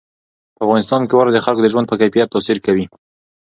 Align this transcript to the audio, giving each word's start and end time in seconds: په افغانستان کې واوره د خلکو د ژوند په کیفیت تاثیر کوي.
په 0.55 0.61
افغانستان 0.65 1.01
کې 1.03 1.13
واوره 1.13 1.31
د 1.33 1.39
خلکو 1.45 1.63
د 1.63 1.67
ژوند 1.73 1.89
په 1.89 1.95
کیفیت 2.01 2.27
تاثیر 2.33 2.57
کوي. 2.65 2.85